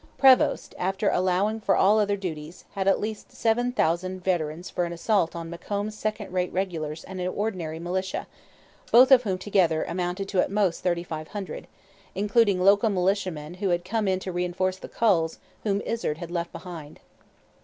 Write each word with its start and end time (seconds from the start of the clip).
Prevost, 0.17 0.73
after 0.79 1.09
allowing 1.11 1.59
for 1.61 1.75
all 1.75 1.99
other 1.99 2.17
duties, 2.17 2.65
had 2.71 2.87
at 2.87 2.99
least 2.99 3.31
seven 3.33 3.71
thousand 3.71 4.23
veterans 4.23 4.67
for 4.67 4.83
an 4.85 4.93
assault 4.93 5.35
on 5.35 5.47
Macomb's 5.47 5.95
second 5.95 6.33
rate 6.33 6.51
regulars 6.51 7.03
and 7.03 7.21
ordinary 7.21 7.77
militia, 7.77 8.25
both 8.91 9.11
of 9.11 9.21
whom 9.21 9.37
together 9.37 9.83
amounted 9.83 10.33
at 10.33 10.49
most 10.49 10.77
to 10.77 10.81
thirty 10.85 11.03
five 11.03 11.27
hundred, 11.27 11.67
including 12.15 12.59
local 12.63 12.89
militiamen 12.89 13.53
who 13.53 13.69
had 13.69 13.85
come 13.85 14.07
in 14.07 14.17
to 14.19 14.31
reinforce 14.31 14.77
the 14.77 14.89
'culls' 14.89 15.37
whom 15.63 15.81
Izard 15.81 16.17
had 16.17 16.31
left 16.31 16.51
behind. 16.51 16.99